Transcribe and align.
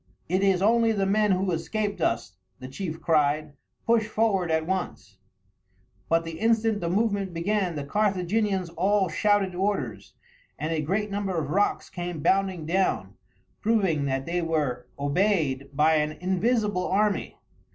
"It 0.27 0.41
is 0.41 0.63
only 0.63 0.91
the 0.93 1.05
men 1.05 1.29
who 1.33 1.51
escaped 1.51 2.01
us," 2.01 2.33
the 2.57 2.67
chief 2.67 2.99
cried; 2.99 3.53
"push 3.85 4.07
forward 4.07 4.49
at 4.49 4.65
once." 4.65 5.19
But 6.09 6.25
the 6.25 6.39
instant 6.39 6.81
the 6.81 6.89
movement 6.89 7.35
began 7.35 7.75
the 7.75 7.83
Carthaginians 7.83 8.71
all 8.71 9.09
shouted 9.09 9.53
orders, 9.53 10.15
and 10.57 10.73
a 10.73 10.81
great 10.81 11.11
number 11.11 11.37
of 11.37 11.51
rocks 11.51 11.91
came 11.91 12.23
bounding 12.23 12.65
down, 12.65 13.13
proving 13.61 14.05
that 14.05 14.25
they 14.25 14.41
were 14.41 14.87
obeyed 14.97 15.69
by 15.71 15.97
an 15.97 16.13
invisible 16.13 16.87
army. 16.87 17.37